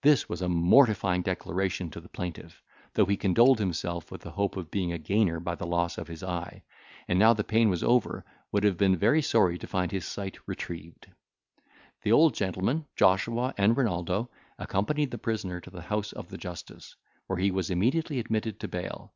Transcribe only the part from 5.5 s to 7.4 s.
the loss of his eye, and now